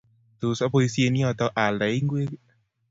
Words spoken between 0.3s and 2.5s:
Tos apoisyen yoto aaldae ingwek ii?